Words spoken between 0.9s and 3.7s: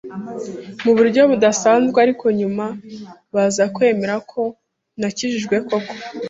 buryo budasanzwe ariko nyuma baza